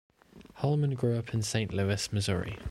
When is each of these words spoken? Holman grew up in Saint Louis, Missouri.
Holman 0.55 0.95
grew 0.95 1.15
up 1.19 1.31
in 1.31 1.43
Saint 1.43 1.75
Louis, 1.75 2.11
Missouri. 2.11 2.57